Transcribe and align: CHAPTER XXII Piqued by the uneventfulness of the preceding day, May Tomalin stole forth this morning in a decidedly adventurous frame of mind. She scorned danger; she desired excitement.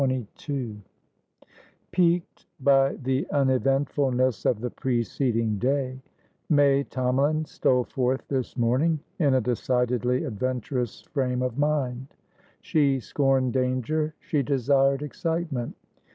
CHAPTER 0.01 0.15
XXII 0.35 0.81
Piqued 1.91 2.47
by 2.59 2.95
the 2.95 3.27
uneventfulness 3.29 4.47
of 4.47 4.59
the 4.59 4.71
preceding 4.71 5.59
day, 5.59 6.01
May 6.49 6.83
Tomalin 6.85 7.45
stole 7.45 7.83
forth 7.83 8.27
this 8.27 8.57
morning 8.57 9.01
in 9.19 9.35
a 9.35 9.41
decidedly 9.41 10.23
adventurous 10.23 11.01
frame 11.03 11.43
of 11.43 11.59
mind. 11.59 12.15
She 12.61 12.99
scorned 12.99 13.53
danger; 13.53 14.15
she 14.19 14.41
desired 14.41 15.03
excitement. 15.03 15.75